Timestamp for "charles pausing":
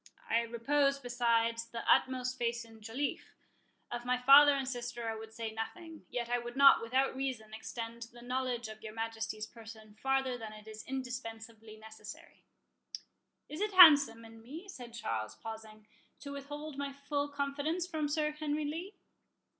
14.95-15.85